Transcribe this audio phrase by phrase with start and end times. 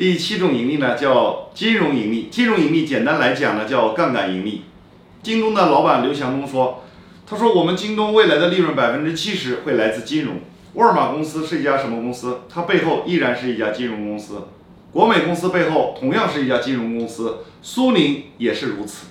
[0.00, 2.28] 第七种盈利呢叫金融盈利。
[2.30, 4.62] 金融盈利简单来讲呢叫杠杆盈利。
[5.22, 6.84] 京东的老板刘强东说
[7.26, 10.36] 他说我们京东未来的利润百分之七十会来自金融。
[10.72, 12.40] 沃尔玛公司是一家什么公司？
[12.48, 14.48] 它背后依然是一家金融公司。
[14.90, 17.40] 国美公司背后同样是一家金融公司。
[17.60, 19.08] 苏宁也是如此。